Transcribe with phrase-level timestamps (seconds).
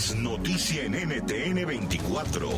[0.00, 2.48] noticia en NTN 24.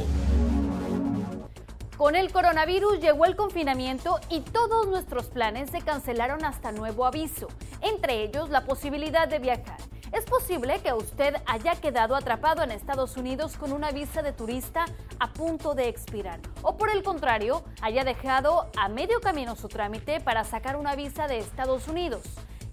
[1.96, 7.48] Con el coronavirus llegó el confinamiento y todos nuestros planes se cancelaron hasta nuevo aviso,
[7.80, 9.78] entre ellos la posibilidad de viajar.
[10.12, 14.84] Es posible que usted haya quedado atrapado en Estados Unidos con una visa de turista
[15.18, 20.20] a punto de expirar o por el contrario haya dejado a medio camino su trámite
[20.20, 22.22] para sacar una visa de Estados Unidos.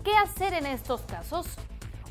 [0.03, 1.47] ¿Qué hacer en estos casos?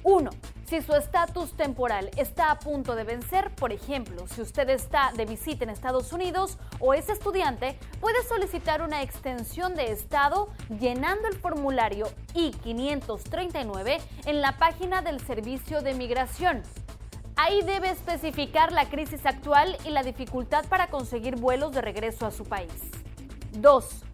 [0.02, 0.30] 1.
[0.68, 5.24] Si su estatus temporal está a punto de vencer, por ejemplo, si usted está de
[5.24, 11.38] visita en Estados Unidos o es estudiante, puede solicitar una extensión de estado llenando el
[11.38, 16.62] formulario I-539 en la página del Servicio de Migración.
[17.36, 22.30] Ahí debe especificar la crisis actual y la dificultad para conseguir vuelos de regreso a
[22.30, 22.90] su país.
[23.52, 24.04] 2.